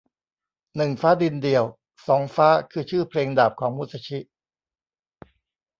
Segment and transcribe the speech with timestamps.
[0.75, 1.63] หนึ่งฟ้าดินเดียว
[2.07, 4.19] สองฟ้าคือชื่อเพลงดาบของมุซาชิ